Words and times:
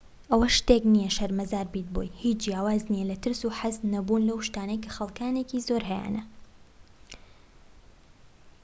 ئەوە 0.31 0.47
شتێك 0.57 0.83
نیە 0.93 1.09
شەرمەزار 1.17 1.67
بیت 1.73 1.87
بۆی 1.93 2.09
هیچ 2.21 2.37
جیاواز 2.45 2.81
نیە 2.91 3.05
لە 3.11 3.15
ترس 3.23 3.41
و 3.43 3.55
حەز 3.59 3.75
نەبوون 3.93 4.21
لەو 4.29 4.39
شتانەی 4.47 4.81
کە 4.83 4.89
خەلکانێکی 4.97 5.63
زۆر 5.67 5.83
هەیانە 5.89 6.23